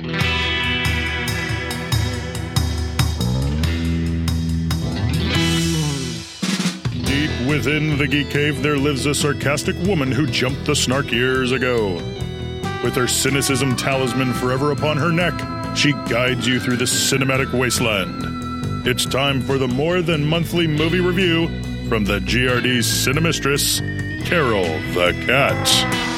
Deep 0.00 0.10
within 7.46 7.98
the 7.98 8.06
Geek 8.08 8.30
Cave, 8.30 8.62
there 8.62 8.78
lives 8.78 9.04
a 9.04 9.14
sarcastic 9.14 9.76
woman 9.86 10.10
who 10.10 10.26
jumped 10.26 10.64
the 10.64 10.74
snark 10.74 11.12
years 11.12 11.52
ago. 11.52 11.96
With 12.82 12.94
her 12.94 13.06
cynicism 13.06 13.76
talisman 13.76 14.32
forever 14.32 14.70
upon 14.70 14.96
her 14.96 15.12
neck, 15.12 15.34
she 15.76 15.92
guides 15.92 16.46
you 16.46 16.60
through 16.60 16.78
the 16.78 16.86
cinematic 16.86 17.52
wasteland. 17.52 18.86
It's 18.86 19.04
time 19.04 19.42
for 19.42 19.58
the 19.58 19.68
more 19.68 20.00
than 20.00 20.24
monthly 20.24 20.66
movie 20.66 21.00
review 21.00 21.48
from 21.90 22.06
the 22.06 22.20
GRD 22.20 22.78
Cinemistress, 22.78 23.80
Carol 24.24 24.64
the 24.94 25.12
Cat. 25.26 26.09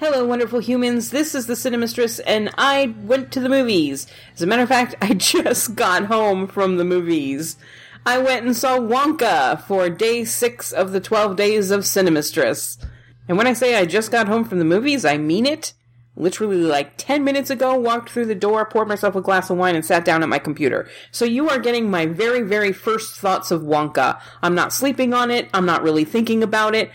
Hello, 0.00 0.24
wonderful 0.24 0.60
humans. 0.60 1.10
This 1.10 1.34
is 1.34 1.46
the 1.46 1.52
Cinemistress, 1.52 2.22
and 2.26 2.50
I 2.56 2.94
went 3.02 3.32
to 3.32 3.40
the 3.40 3.50
movies. 3.50 4.06
As 4.34 4.40
a 4.40 4.46
matter 4.46 4.62
of 4.62 4.68
fact, 4.70 4.94
I 5.02 5.12
just 5.12 5.74
got 5.74 6.06
home 6.06 6.46
from 6.46 6.78
the 6.78 6.86
movies. 6.86 7.58
I 8.06 8.16
went 8.16 8.46
and 8.46 8.56
saw 8.56 8.78
Wonka 8.78 9.60
for 9.64 9.90
day 9.90 10.24
six 10.24 10.72
of 10.72 10.92
the 10.92 11.00
12 11.00 11.36
days 11.36 11.70
of 11.70 11.80
Cinemistress. 11.80 12.82
And 13.28 13.36
when 13.36 13.46
I 13.46 13.52
say 13.52 13.74
I 13.74 13.84
just 13.84 14.10
got 14.10 14.26
home 14.26 14.44
from 14.44 14.58
the 14.58 14.64
movies, 14.64 15.04
I 15.04 15.18
mean 15.18 15.44
it. 15.44 15.74
Literally, 16.16 16.56
like 16.56 16.96
10 16.96 17.22
minutes 17.22 17.50
ago, 17.50 17.74
walked 17.74 18.08
through 18.08 18.26
the 18.26 18.34
door, 18.34 18.64
poured 18.64 18.88
myself 18.88 19.14
a 19.16 19.20
glass 19.20 19.50
of 19.50 19.58
wine, 19.58 19.74
and 19.76 19.84
sat 19.84 20.06
down 20.06 20.22
at 20.22 20.30
my 20.30 20.38
computer. 20.38 20.88
So 21.10 21.26
you 21.26 21.50
are 21.50 21.58
getting 21.58 21.90
my 21.90 22.06
very, 22.06 22.40
very 22.40 22.72
first 22.72 23.20
thoughts 23.20 23.50
of 23.50 23.60
Wonka. 23.60 24.18
I'm 24.42 24.54
not 24.54 24.72
sleeping 24.72 25.12
on 25.12 25.30
it. 25.30 25.50
I'm 25.52 25.66
not 25.66 25.82
really 25.82 26.06
thinking 26.06 26.42
about 26.42 26.74
it. 26.74 26.90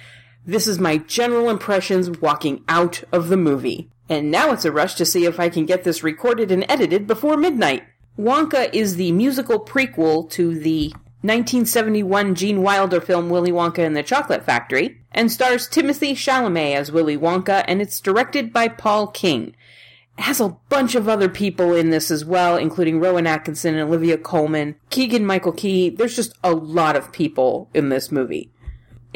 This 0.48 0.68
is 0.68 0.78
my 0.78 0.98
general 0.98 1.50
impressions 1.50 2.20
walking 2.22 2.64
out 2.70 3.04
of 3.12 3.30
the 3.30 3.38
movie. 3.38 3.90
And 4.08 4.30
now 4.30 4.52
it's 4.52 4.66
a 4.66 4.72
rush 4.72 4.94
to 4.96 5.06
see 5.06 5.26
if 5.26 5.40
I 5.40 5.50
can 5.50 5.66
get 5.66 5.84
this 5.84 6.04
recorded 6.04 6.52
and 6.52 6.64
edited 6.70 7.08
before 7.08 7.36
midnight. 7.36 7.84
Wonka 8.18 8.72
is 8.72 8.96
the 8.96 9.12
musical 9.12 9.60
prequel 9.60 10.30
to 10.32 10.58
the 10.60 10.90
1971 11.22 12.36
Gene 12.36 12.62
Wilder 12.62 13.02
film 13.02 13.30
Willy 13.30 13.52
Wonka 13.52 13.80
and 13.80 13.98
the 13.98 14.04
Chocolate 14.04 14.46
Factory, 14.46 15.02
and 15.12 15.32
stars 15.32 15.68
Timothée 15.68 16.12
Chalamet 16.12 16.76
as 16.76 16.92
Willy 16.92 17.18
Wonka, 17.18 17.66
and 17.68 17.82
it's 17.82 18.00
directed 18.00 18.54
by 18.54 18.68
Paul 18.68 19.08
King. 19.08 19.56
It 20.20 20.22
has 20.22 20.40
a 20.40 20.56
bunch 20.70 20.94
of 20.94 21.10
other 21.10 21.28
people 21.28 21.74
in 21.74 21.90
this 21.90 22.12
as 22.12 22.24
well, 22.24 22.56
including 22.56 23.00
Rowan 23.00 23.26
Atkinson, 23.26 23.74
and 23.74 23.90
Olivia 23.90 24.20
Colman, 24.20 24.76
Keegan 24.92 25.26
Michael 25.26 25.52
Key. 25.52 25.90
There's 25.90 26.16
just 26.16 26.38
a 26.44 26.54
lot 26.54 26.96
of 26.96 27.12
people 27.12 27.70
in 27.74 27.90
this 27.90 28.12
movie 28.12 28.52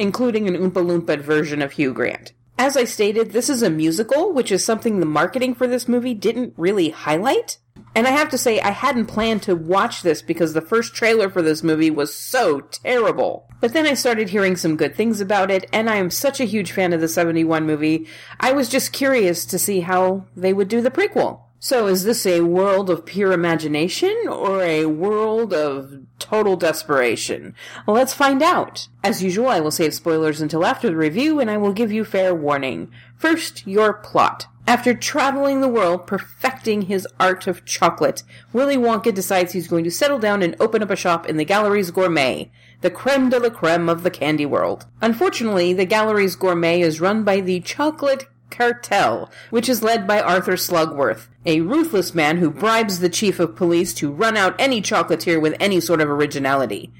including 0.00 0.48
an 0.48 0.56
Oompa 0.56 0.84
Loompa 0.84 1.20
version 1.20 1.60
of 1.60 1.72
Hugh 1.72 1.92
Grant. 1.92 2.32
As 2.58 2.76
I 2.76 2.84
stated, 2.84 3.30
this 3.30 3.48
is 3.48 3.62
a 3.62 3.70
musical, 3.70 4.32
which 4.32 4.50
is 4.50 4.64
something 4.64 4.98
the 4.98 5.06
marketing 5.06 5.54
for 5.54 5.66
this 5.66 5.88
movie 5.88 6.14
didn't 6.14 6.54
really 6.56 6.90
highlight. 6.90 7.58
And 7.94 8.06
I 8.06 8.10
have 8.10 8.28
to 8.30 8.38
say, 8.38 8.60
I 8.60 8.70
hadn't 8.70 9.06
planned 9.06 9.42
to 9.42 9.54
watch 9.54 10.02
this 10.02 10.22
because 10.22 10.52
the 10.52 10.60
first 10.60 10.94
trailer 10.94 11.28
for 11.28 11.42
this 11.42 11.62
movie 11.62 11.90
was 11.90 12.14
so 12.14 12.60
terrible. 12.60 13.48
But 13.60 13.72
then 13.72 13.86
I 13.86 13.94
started 13.94 14.30
hearing 14.30 14.56
some 14.56 14.76
good 14.76 14.94
things 14.94 15.20
about 15.20 15.50
it, 15.50 15.68
and 15.72 15.90
I 15.90 15.96
am 15.96 16.10
such 16.10 16.40
a 16.40 16.44
huge 16.44 16.72
fan 16.72 16.92
of 16.92 17.00
the 17.00 17.08
71 17.08 17.66
movie, 17.66 18.06
I 18.38 18.52
was 18.52 18.68
just 18.68 18.92
curious 18.92 19.44
to 19.46 19.58
see 19.58 19.80
how 19.80 20.26
they 20.36 20.52
would 20.52 20.68
do 20.68 20.80
the 20.80 20.90
prequel. 20.90 21.42
So 21.62 21.88
is 21.88 22.04
this 22.04 22.24
a 22.24 22.40
world 22.40 22.88
of 22.88 23.04
pure 23.04 23.32
imagination 23.32 24.16
or 24.26 24.62
a 24.62 24.86
world 24.86 25.52
of 25.52 26.06
total 26.18 26.56
desperation? 26.56 27.54
Well, 27.86 27.96
let's 27.96 28.14
find 28.14 28.42
out. 28.42 28.88
As 29.04 29.22
usual, 29.22 29.48
I 29.48 29.60
will 29.60 29.70
save 29.70 29.92
spoilers 29.92 30.40
until 30.40 30.64
after 30.64 30.88
the 30.88 30.96
review 30.96 31.38
and 31.38 31.50
I 31.50 31.58
will 31.58 31.74
give 31.74 31.92
you 31.92 32.02
fair 32.02 32.34
warning. 32.34 32.90
First, 33.14 33.66
your 33.66 33.92
plot. 33.92 34.46
After 34.66 34.94
traveling 34.94 35.60
the 35.60 35.68
world 35.68 36.06
perfecting 36.06 36.82
his 36.82 37.06
art 37.18 37.46
of 37.46 37.66
chocolate, 37.66 38.22
Willy 38.54 38.78
Wonka 38.78 39.12
decides 39.12 39.52
he's 39.52 39.68
going 39.68 39.84
to 39.84 39.90
settle 39.90 40.18
down 40.18 40.42
and 40.42 40.56
open 40.60 40.82
up 40.82 40.90
a 40.90 40.96
shop 40.96 41.28
in 41.28 41.36
the 41.36 41.44
Galeries 41.44 41.90
Gourmet, 41.90 42.50
the 42.80 42.90
creme 42.90 43.28
de 43.28 43.38
la 43.38 43.50
creme 43.50 43.90
of 43.90 44.02
the 44.02 44.10
candy 44.10 44.46
world. 44.46 44.86
Unfortunately, 45.02 45.74
the 45.74 45.84
Galeries 45.84 46.36
Gourmet 46.36 46.80
is 46.80 47.02
run 47.02 47.22
by 47.22 47.42
the 47.42 47.60
Chocolate 47.60 48.28
Cartel, 48.50 49.30
which 49.50 49.68
is 49.68 49.82
led 49.82 50.06
by 50.06 50.20
Arthur 50.20 50.56
Slugworth, 50.56 51.28
a 51.46 51.60
ruthless 51.60 52.14
man 52.14 52.38
who 52.38 52.50
bribes 52.50 53.00
the 53.00 53.08
chief 53.08 53.40
of 53.40 53.56
police 53.56 53.94
to 53.94 54.10
run 54.10 54.36
out 54.36 54.54
any 54.58 54.82
chocolatier 54.82 55.40
with 55.40 55.56
any 55.60 55.80
sort 55.80 56.00
of 56.00 56.10
originality. 56.10 56.92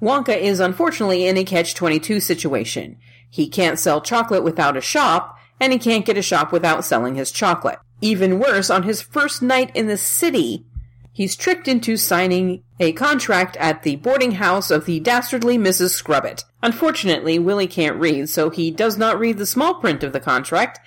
Wonka 0.00 0.36
is 0.36 0.60
unfortunately 0.60 1.26
in 1.26 1.36
a 1.36 1.44
catch 1.44 1.74
22 1.74 2.20
situation. 2.20 2.96
He 3.28 3.48
can't 3.48 3.78
sell 3.78 4.00
chocolate 4.00 4.42
without 4.42 4.76
a 4.76 4.80
shop, 4.80 5.38
and 5.60 5.72
he 5.72 5.78
can't 5.78 6.06
get 6.06 6.16
a 6.16 6.22
shop 6.22 6.52
without 6.52 6.84
selling 6.84 7.14
his 7.14 7.30
chocolate. 7.30 7.78
Even 8.00 8.38
worse, 8.38 8.70
on 8.70 8.84
his 8.84 9.02
first 9.02 9.42
night 9.42 9.70
in 9.76 9.86
the 9.86 9.98
city, 9.98 10.64
he's 11.12 11.36
tricked 11.36 11.68
into 11.68 11.96
signing 11.96 12.62
a 12.80 12.92
contract 12.92 13.56
at 13.58 13.82
the 13.82 13.96
boarding 13.96 14.32
house 14.32 14.70
of 14.70 14.86
the 14.86 15.00
dastardly 15.00 15.58
Mrs. 15.58 15.90
Scrubbit. 15.90 16.44
Unfortunately, 16.62 17.38
Willy 17.38 17.66
can't 17.66 17.98
read, 17.98 18.28
so 18.28 18.50
he 18.50 18.70
does 18.70 18.98
not 18.98 19.18
read 19.18 19.38
the 19.38 19.46
small 19.46 19.74
print 19.74 20.02
of 20.02 20.12
the 20.12 20.20
contract, 20.20 20.78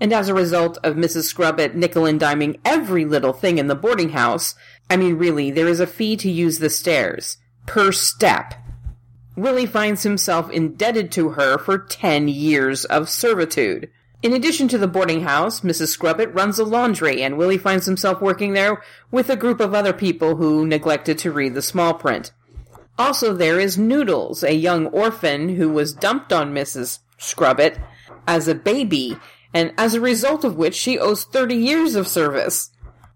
and 0.00 0.12
as 0.12 0.28
a 0.28 0.34
result 0.34 0.78
of 0.82 0.96
Mrs. 0.96 1.24
Scrubbit 1.24 1.74
nickel 1.74 2.06
and 2.06 2.18
diming 2.18 2.58
every 2.64 3.04
little 3.04 3.34
thing 3.34 3.58
in 3.58 3.66
the 3.66 3.74
boarding 3.74 4.10
house, 4.10 4.54
I 4.88 4.96
mean, 4.96 5.18
really, 5.18 5.50
there 5.50 5.68
is 5.68 5.78
a 5.78 5.86
fee 5.86 6.16
to 6.16 6.30
use 6.30 6.58
the 6.58 6.70
stairs. 6.70 7.36
Per 7.66 7.92
step. 7.92 8.54
Willy 9.36 9.66
finds 9.66 10.02
himself 10.02 10.50
indebted 10.50 11.12
to 11.12 11.30
her 11.30 11.58
for 11.58 11.78
ten 11.78 12.28
years 12.28 12.84
of 12.86 13.08
servitude. 13.08 13.90
In 14.22 14.32
addition 14.32 14.68
to 14.68 14.78
the 14.78 14.88
boarding 14.88 15.22
house, 15.22 15.60
Mrs. 15.60 15.88
Scrubbit 15.88 16.32
runs 16.34 16.58
a 16.58 16.64
laundry, 16.64 17.22
and 17.22 17.38
Willy 17.38 17.56
finds 17.56 17.86
himself 17.86 18.20
working 18.20 18.52
there 18.52 18.82
with 19.10 19.30
a 19.30 19.36
group 19.36 19.60
of 19.60 19.74
other 19.74 19.92
people 19.92 20.36
who 20.36 20.66
neglected 20.66 21.18
to 21.18 21.32
read 21.32 21.54
the 21.54 21.62
small 21.62 21.94
print. 21.94 22.32
Also, 23.00 23.32
there 23.32 23.58
is 23.58 23.78
Noodles, 23.78 24.42
a 24.42 24.52
young 24.52 24.84
orphan 24.88 25.56
who 25.56 25.70
was 25.70 25.94
dumped 25.94 26.34
on 26.34 26.52
Mrs. 26.52 26.98
Scrubbit 27.16 27.78
as 28.26 28.46
a 28.46 28.54
baby, 28.54 29.16
and 29.54 29.72
as 29.78 29.94
a 29.94 30.02
result 30.02 30.44
of 30.44 30.56
which 30.56 30.74
she 30.74 30.98
owes 30.98 31.24
30 31.24 31.54
years 31.54 31.94
of 31.94 32.06
service. 32.06 32.72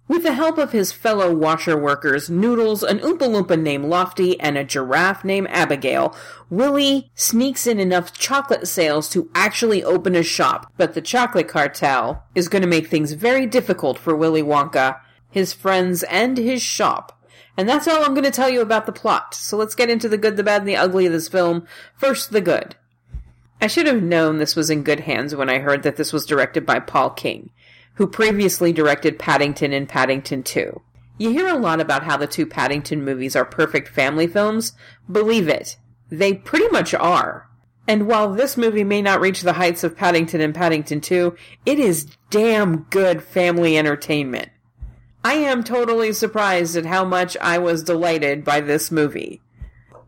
With 0.08 0.22
the 0.22 0.32
help 0.32 0.56
of 0.56 0.72
his 0.72 0.90
fellow 0.90 1.34
washer 1.34 1.78
workers, 1.78 2.30
Noodles, 2.30 2.82
an 2.82 3.00
Oompa 3.00 3.28
Loompa 3.28 3.60
named 3.60 3.84
Lofty, 3.84 4.40
and 4.40 4.56
a 4.56 4.64
giraffe 4.64 5.22
named 5.22 5.48
Abigail, 5.50 6.16
Willy 6.48 7.12
sneaks 7.14 7.66
in 7.66 7.78
enough 7.78 8.14
chocolate 8.14 8.66
sales 8.66 9.10
to 9.10 9.30
actually 9.34 9.84
open 9.84 10.16
a 10.16 10.22
shop. 10.22 10.72
But 10.78 10.94
the 10.94 11.02
chocolate 11.02 11.48
cartel 11.48 12.24
is 12.34 12.48
going 12.48 12.62
to 12.62 12.68
make 12.68 12.86
things 12.86 13.12
very 13.12 13.44
difficult 13.44 13.98
for 13.98 14.16
Willy 14.16 14.42
Wonka, 14.42 14.98
his 15.30 15.52
friends, 15.52 16.04
and 16.04 16.38
his 16.38 16.62
shop. 16.62 17.20
And 17.56 17.68
that's 17.68 17.86
all 17.86 18.04
I'm 18.04 18.14
going 18.14 18.24
to 18.24 18.30
tell 18.30 18.50
you 18.50 18.60
about 18.60 18.86
the 18.86 18.92
plot. 18.92 19.34
So 19.34 19.56
let's 19.56 19.74
get 19.74 19.90
into 19.90 20.08
the 20.08 20.18
good, 20.18 20.36
the 20.36 20.42
bad, 20.42 20.62
and 20.62 20.68
the 20.68 20.76
ugly 20.76 21.06
of 21.06 21.12
this 21.12 21.28
film. 21.28 21.66
First, 21.94 22.30
the 22.30 22.40
good. 22.40 22.76
I 23.60 23.68
should 23.68 23.86
have 23.86 24.02
known 24.02 24.38
this 24.38 24.56
was 24.56 24.70
in 24.70 24.82
good 24.82 25.00
hands 25.00 25.34
when 25.34 25.48
I 25.48 25.58
heard 25.58 25.84
that 25.84 25.96
this 25.96 26.12
was 26.12 26.26
directed 26.26 26.66
by 26.66 26.80
Paul 26.80 27.10
King 27.10 27.50
who 27.94 28.06
previously 28.06 28.72
directed 28.72 29.18
Paddington 29.18 29.72
and 29.72 29.88
Paddington 29.88 30.42
2. 30.42 30.80
You 31.18 31.30
hear 31.30 31.48
a 31.48 31.58
lot 31.58 31.80
about 31.80 32.02
how 32.02 32.16
the 32.16 32.26
two 32.26 32.46
Paddington 32.46 33.04
movies 33.04 33.36
are 33.36 33.44
perfect 33.44 33.88
family 33.88 34.26
films. 34.26 34.72
Believe 35.10 35.48
it, 35.48 35.76
they 36.10 36.34
pretty 36.34 36.68
much 36.68 36.92
are. 36.92 37.48
And 37.86 38.06
while 38.06 38.32
this 38.32 38.56
movie 38.56 38.82
may 38.82 39.02
not 39.02 39.20
reach 39.20 39.42
the 39.42 39.52
heights 39.54 39.84
of 39.84 39.96
Paddington 39.96 40.40
and 40.40 40.54
Paddington 40.54 41.00
2, 41.00 41.36
it 41.66 41.78
is 41.78 42.16
damn 42.30 42.84
good 42.84 43.22
family 43.22 43.78
entertainment. 43.78 44.48
I 45.24 45.34
am 45.34 45.64
totally 45.64 46.12
surprised 46.12 46.76
at 46.76 46.86
how 46.86 47.04
much 47.04 47.36
I 47.40 47.58
was 47.58 47.82
delighted 47.82 48.44
by 48.44 48.60
this 48.60 48.90
movie. 48.90 49.40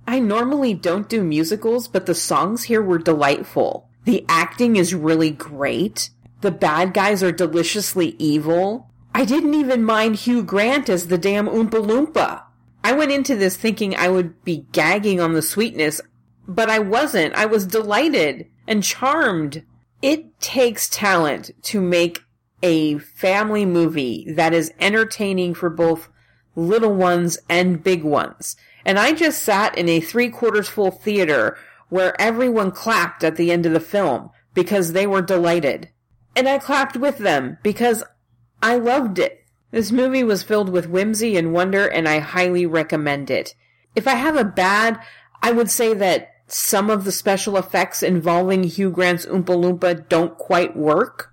I 0.06 0.20
normally 0.20 0.74
don't 0.74 1.08
do 1.08 1.24
musicals, 1.24 1.88
but 1.88 2.06
the 2.06 2.14
songs 2.14 2.64
here 2.64 2.82
were 2.82 2.98
delightful. 2.98 3.88
The 4.04 4.24
acting 4.28 4.76
is 4.76 4.94
really 4.94 5.30
great 5.30 6.10
the 6.40 6.50
bad 6.50 6.92
guys 6.92 7.22
are 7.22 7.32
deliciously 7.32 8.14
evil. 8.18 8.90
I 9.14 9.24
didn't 9.24 9.54
even 9.54 9.84
mind 9.84 10.16
Hugh 10.16 10.42
Grant 10.42 10.88
as 10.88 11.08
the 11.08 11.18
damn 11.18 11.48
Oompa 11.48 11.84
Loompa. 11.84 12.42
I 12.84 12.92
went 12.92 13.10
into 13.10 13.34
this 13.34 13.56
thinking 13.56 13.96
I 13.96 14.08
would 14.08 14.44
be 14.44 14.66
gagging 14.72 15.20
on 15.20 15.32
the 15.32 15.42
sweetness, 15.42 16.00
but 16.46 16.70
I 16.70 16.78
wasn't. 16.78 17.34
I 17.34 17.46
was 17.46 17.66
delighted 17.66 18.48
and 18.68 18.84
charmed. 18.84 19.64
It 20.02 20.38
takes 20.40 20.88
talent 20.88 21.50
to 21.62 21.80
make 21.80 22.22
a 22.62 22.98
family 22.98 23.64
movie 23.66 24.32
that 24.32 24.52
is 24.52 24.72
entertaining 24.80 25.54
for 25.54 25.70
both 25.70 26.08
little 26.54 26.94
ones 26.94 27.38
and 27.48 27.82
big 27.82 28.02
ones. 28.02 28.56
And 28.84 28.98
I 28.98 29.12
just 29.12 29.42
sat 29.42 29.76
in 29.76 29.88
a 29.88 30.00
three 30.00 30.30
quarters 30.30 30.68
full 30.68 30.90
theater 30.90 31.58
where 31.88 32.20
everyone 32.20 32.70
clapped 32.70 33.22
at 33.22 33.36
the 33.36 33.52
end 33.52 33.66
of 33.66 33.72
the 33.72 33.80
film 33.80 34.30
because 34.54 34.92
they 34.92 35.06
were 35.06 35.22
delighted 35.22 35.90
and 36.36 36.46
I 36.46 36.58
clapped 36.58 36.96
with 36.96 37.18
them 37.18 37.56
because 37.62 38.04
I 38.62 38.76
loved 38.76 39.18
it. 39.18 39.42
This 39.70 39.90
movie 39.90 40.22
was 40.22 40.42
filled 40.42 40.68
with 40.68 40.88
whimsy 40.88 41.36
and 41.36 41.52
wonder, 41.52 41.88
and 41.88 42.06
I 42.06 42.18
highly 42.20 42.66
recommend 42.66 43.30
it. 43.30 43.54
If 43.94 44.06
I 44.06 44.14
have 44.14 44.36
a 44.36 44.44
bad, 44.44 45.00
I 45.42 45.50
would 45.50 45.70
say 45.70 45.94
that 45.94 46.28
some 46.46 46.90
of 46.90 47.04
the 47.04 47.12
special 47.12 47.56
effects 47.56 48.02
involving 48.02 48.62
Hugh 48.62 48.90
Grant's 48.90 49.26
Oompa 49.26 49.46
Loompa 49.46 50.08
don't 50.08 50.36
quite 50.36 50.76
work. 50.76 51.32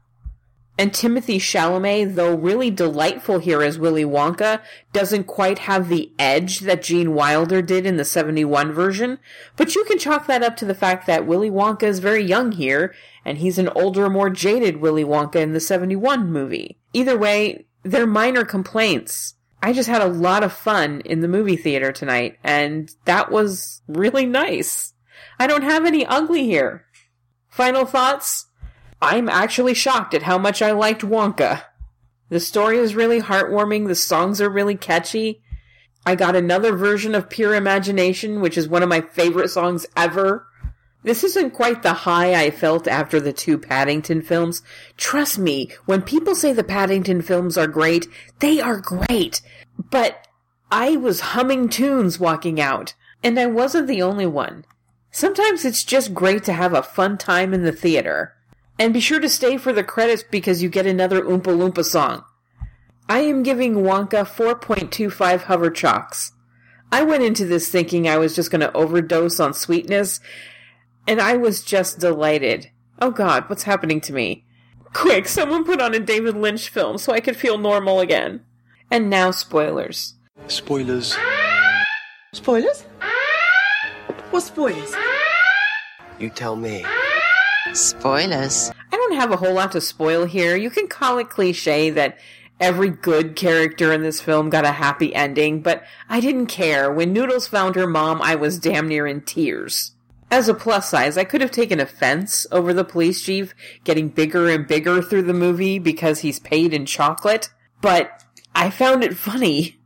And 0.75 0.91
Timothée 0.91 1.37
Chalamet, 1.37 2.15
though 2.15 2.35
really 2.35 2.71
delightful 2.71 3.37
here 3.37 3.61
as 3.61 3.77
Willy 3.77 4.03
Wonka, 4.03 4.59
doesn't 4.91 5.25
quite 5.25 5.59
have 5.59 5.87
the 5.87 6.11
edge 6.17 6.61
that 6.61 6.81
Gene 6.81 7.13
Wilder 7.13 7.61
did 7.61 7.85
in 7.85 7.97
the 7.97 8.05
71 8.05 8.71
version. 8.71 9.19
But 9.55 9.75
you 9.75 9.83
can 9.83 9.99
chalk 9.99 10.25
that 10.25 10.41
up 10.41 10.57
to 10.57 10.65
the 10.65 10.73
fact 10.73 11.05
that 11.05 11.27
Willy 11.27 11.51
Wonka 11.51 11.83
is 11.83 11.99
very 11.99 12.23
young 12.23 12.53
here, 12.53 12.93
and 13.23 13.37
he's 13.37 13.59
an 13.59 13.69
older, 13.69 14.09
more 14.09 14.31
jaded 14.31 14.77
Willy 14.77 15.03
Wonka 15.03 15.35
in 15.35 15.53
the 15.53 15.59
71 15.59 16.31
movie. 16.31 16.79
Either 16.91 17.17
way, 17.17 17.65
they're 17.83 18.07
minor 18.07 18.43
complaints. 18.43 19.35
I 19.61 19.73
just 19.73 19.87
had 19.87 20.01
a 20.01 20.07
lot 20.07 20.43
of 20.43 20.51
fun 20.51 21.01
in 21.05 21.21
the 21.21 21.27
movie 21.27 21.55
theater 21.55 21.91
tonight, 21.91 22.39
and 22.43 22.91
that 23.05 23.31
was 23.31 23.83
really 23.87 24.25
nice. 24.25 24.93
I 25.39 25.45
don't 25.45 25.63
have 25.63 25.85
any 25.85 26.03
ugly 26.05 26.45
here. 26.45 26.85
Final 27.47 27.85
thoughts? 27.85 28.47
I'm 29.03 29.27
actually 29.27 29.73
shocked 29.73 30.13
at 30.13 30.23
how 30.23 30.37
much 30.37 30.61
I 30.61 30.71
liked 30.71 31.01
Wonka. 31.01 31.63
The 32.29 32.39
story 32.39 32.77
is 32.77 32.95
really 32.95 33.21
heartwarming, 33.21 33.87
the 33.87 33.95
songs 33.95 34.39
are 34.39 34.49
really 34.49 34.77
catchy. 34.77 35.41
I 36.05 36.15
got 36.15 36.37
another 36.37 36.73
version 36.73 37.13
of 37.13 37.29
Pure 37.29 37.55
Imagination, 37.55 38.39
which 38.39 38.57
is 38.57 38.69
one 38.69 38.81
of 38.81 38.87
my 38.87 39.01
favorite 39.01 39.49
songs 39.49 39.85
ever. 39.97 40.47
This 41.03 41.25
isn't 41.25 41.51
quite 41.51 41.83
the 41.83 41.91
high 41.91 42.33
I 42.45 42.49
felt 42.49 42.87
after 42.87 43.19
the 43.19 43.33
two 43.33 43.57
Paddington 43.57 44.21
films. 44.21 44.63
Trust 44.95 45.37
me, 45.37 45.69
when 45.85 46.01
people 46.01 46.33
say 46.33 46.53
the 46.53 46.63
Paddington 46.63 47.21
films 47.23 47.57
are 47.57 47.67
great, 47.67 48.07
they 48.39 48.61
are 48.61 48.79
great. 48.79 49.41
But 49.77 50.25
I 50.71 50.95
was 50.95 51.19
humming 51.19 51.67
tunes 51.67 52.21
walking 52.21 52.61
out, 52.61 52.93
and 53.21 53.37
I 53.37 53.47
wasn't 53.47 53.87
the 53.87 54.01
only 54.01 54.27
one. 54.27 54.63
Sometimes 55.11 55.65
it's 55.65 55.83
just 55.83 56.13
great 56.13 56.45
to 56.45 56.53
have 56.53 56.73
a 56.73 56.81
fun 56.81 57.17
time 57.17 57.53
in 57.53 57.63
the 57.63 57.73
theater. 57.73 58.33
And 58.79 58.93
be 58.93 58.99
sure 58.99 59.19
to 59.19 59.29
stay 59.29 59.57
for 59.57 59.71
the 59.71 59.83
credits 59.83 60.23
because 60.23 60.63
you 60.63 60.69
get 60.69 60.85
another 60.85 61.21
Oompa 61.21 61.43
Loompa 61.43 61.85
song. 61.85 62.23
I 63.07 63.19
am 63.19 63.43
giving 63.43 63.75
Wonka 63.75 64.25
4.25 64.25 65.43
hover 65.43 65.69
chalks. 65.69 66.31
I 66.91 67.03
went 67.03 67.23
into 67.23 67.45
this 67.45 67.69
thinking 67.69 68.07
I 68.07 68.17
was 68.17 68.35
just 68.35 68.51
going 68.51 68.61
to 68.61 68.73
overdose 68.73 69.39
on 69.39 69.53
sweetness, 69.53 70.19
and 71.07 71.19
I 71.19 71.37
was 71.37 71.63
just 71.63 71.99
delighted. 71.99 72.69
Oh 73.01 73.11
god, 73.11 73.49
what's 73.49 73.63
happening 73.63 73.99
to 74.01 74.13
me? 74.13 74.45
Quick, 74.93 75.27
someone 75.27 75.65
put 75.65 75.81
on 75.81 75.93
a 75.93 75.99
David 75.99 76.35
Lynch 76.35 76.69
film 76.69 76.97
so 76.97 77.11
I 77.11 77.19
could 77.19 77.35
feel 77.35 77.57
normal 77.57 77.99
again. 77.99 78.41
And 78.91 79.09
now 79.09 79.31
spoilers. 79.31 80.13
Spoilers. 80.47 81.17
Spoilers? 82.33 82.83
What 84.29 84.43
spoilers? 84.43 84.95
You 86.19 86.29
tell 86.29 86.55
me. 86.55 86.85
Spoilers. 87.73 88.71
I 88.91 88.95
don't 88.95 89.15
have 89.15 89.31
a 89.31 89.37
whole 89.37 89.53
lot 89.53 89.71
to 89.71 89.81
spoil 89.81 90.25
here. 90.25 90.55
You 90.55 90.69
can 90.69 90.87
call 90.87 91.17
it 91.17 91.29
cliche 91.29 91.89
that 91.89 92.19
every 92.59 92.89
good 92.89 93.35
character 93.35 93.91
in 93.91 94.03
this 94.03 94.21
film 94.21 94.51
got 94.51 94.63
a 94.63 94.71
happy 94.71 95.13
ending, 95.13 95.61
but 95.61 95.83
I 96.07 96.19
didn't 96.19 96.47
care. 96.47 96.91
When 96.91 97.13
Noodles 97.13 97.47
found 97.47 97.75
her 97.75 97.87
mom, 97.87 98.21
I 98.21 98.35
was 98.35 98.59
damn 98.59 98.87
near 98.87 99.07
in 99.07 99.21
tears. 99.21 99.93
As 100.29 100.47
a 100.47 100.53
plus 100.53 100.89
size, 100.89 101.17
I 101.17 101.23
could 101.23 101.41
have 101.41 101.51
taken 101.51 101.79
offense 101.79 102.45
over 102.51 102.73
the 102.73 102.83
police 102.83 103.23
chief 103.23 103.55
getting 103.83 104.09
bigger 104.09 104.49
and 104.49 104.67
bigger 104.67 105.01
through 105.01 105.23
the 105.23 105.33
movie 105.33 105.79
because 105.79 106.19
he's 106.19 106.39
paid 106.39 106.73
in 106.73 106.85
chocolate, 106.85 107.49
but 107.81 108.23
I 108.53 108.69
found 108.69 109.03
it 109.03 109.17
funny. 109.17 109.77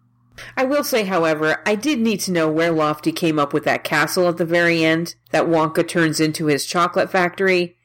I 0.55 0.65
will 0.65 0.83
say, 0.83 1.05
however, 1.05 1.61
I 1.65 1.75
did 1.75 1.99
need 1.99 2.19
to 2.21 2.31
know 2.31 2.49
where 2.49 2.71
Lofty 2.71 3.11
came 3.11 3.39
up 3.39 3.53
with 3.53 3.63
that 3.63 3.83
castle 3.83 4.27
at 4.27 4.37
the 4.37 4.45
very 4.45 4.83
end 4.83 5.15
that 5.31 5.45
Wonka 5.45 5.87
turns 5.87 6.19
into 6.19 6.45
his 6.45 6.65
chocolate 6.65 7.11
factory. 7.11 7.76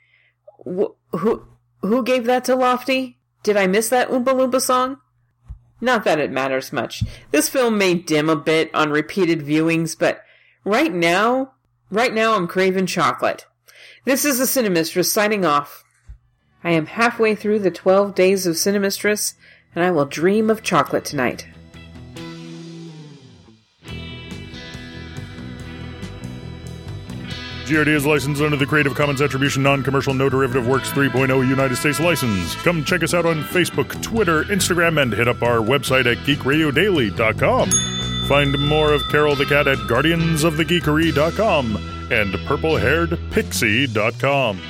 Wh- 0.65 0.95
who 1.13 1.47
who 1.81 2.03
gave 2.03 2.25
that 2.27 2.45
to 2.45 2.55
Lofty? 2.55 3.19
Did 3.43 3.57
I 3.57 3.67
miss 3.67 3.89
that 3.89 4.09
Oompa 4.09 4.27
Loompa 4.27 4.61
song? 4.61 4.99
Not 5.81 6.05
that 6.05 6.21
it 6.21 6.31
matters 6.31 6.73
much. 6.73 7.03
This 7.33 7.49
film 7.49 7.77
may 7.77 7.95
dim 7.95 8.29
a 8.29 8.37
bit 8.37 8.73
on 8.73 8.91
repeated 8.91 9.41
viewings, 9.41 9.99
but 9.99 10.23
right 10.65 10.93
now, 10.93 11.55
right 11.91 12.15
now 12.15 12.35
I'm 12.35 12.47
craving 12.47 12.87
chocolate. 12.87 13.47
This 14.05 14.25
is 14.25 14.39
the 14.39 14.45
Cinemistress 14.45 15.11
signing 15.11 15.45
off. 15.45 15.83
I 16.63 16.71
am 16.71 16.87
halfway 16.87 17.35
through 17.35 17.59
the 17.59 17.73
12 17.73 18.15
days 18.15 18.47
of 18.47 18.55
Cinemistress, 18.55 19.35
and 19.75 19.85
I 19.85 19.91
will 19.91 20.05
dream 20.05 20.51
of 20.51 20.63
chocolate 20.63 21.05
tonight. 21.05 21.49
GRD 27.73 27.89
is 27.89 28.05
licensed 28.05 28.43
under 28.43 28.59
the 28.59 28.67
Creative 28.67 28.95
Commons 28.95 29.23
Attribution 29.23 29.63
Non-Commercial 29.63 30.13
No 30.13 30.29
Derivative 30.29 30.69
Works 30.69 30.91
3.0 30.91 31.49
United 31.49 31.77
States 31.77 31.99
license. 31.99 32.55
Come 32.57 32.85
check 32.85 33.03
us 33.03 33.15
out 33.15 33.25
on 33.25 33.43
Facebook, 33.45 34.03
Twitter, 34.03 34.45
Instagram, 34.45 35.01
and 35.01 35.11
hit 35.11 35.27
up 35.27 35.43
our 35.43 35.57
website 35.57 36.05
at 36.05 36.19
geekradiodaily.com. 36.27 37.71
Find 38.29 38.59
more 38.69 38.93
of 38.93 39.01
Carol 39.09 39.37
the 39.37 39.47
Cat 39.47 39.69
at 39.69 39.79
guardiansofthegeekery.com 39.79 41.77
and 42.13 42.35
purplehairedpixie.com. 42.35 44.61